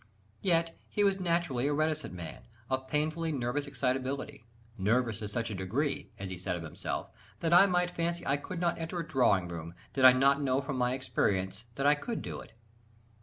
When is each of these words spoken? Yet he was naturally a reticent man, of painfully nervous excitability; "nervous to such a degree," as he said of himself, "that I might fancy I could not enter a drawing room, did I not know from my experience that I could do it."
Yet 0.41 0.75
he 0.89 1.03
was 1.03 1.19
naturally 1.19 1.67
a 1.67 1.73
reticent 1.73 2.11
man, 2.11 2.47
of 2.71 2.87
painfully 2.87 3.31
nervous 3.31 3.67
excitability; 3.67 4.47
"nervous 4.75 5.19
to 5.19 5.27
such 5.27 5.51
a 5.51 5.53
degree," 5.53 6.09
as 6.17 6.29
he 6.31 6.37
said 6.37 6.55
of 6.55 6.63
himself, 6.63 7.11
"that 7.41 7.53
I 7.53 7.67
might 7.67 7.91
fancy 7.91 8.25
I 8.25 8.37
could 8.37 8.59
not 8.59 8.79
enter 8.79 8.97
a 8.97 9.07
drawing 9.07 9.47
room, 9.47 9.75
did 9.93 10.03
I 10.03 10.13
not 10.13 10.41
know 10.41 10.59
from 10.59 10.79
my 10.79 10.93
experience 10.95 11.65
that 11.75 11.85
I 11.85 11.93
could 11.93 12.23
do 12.23 12.39
it." 12.39 12.53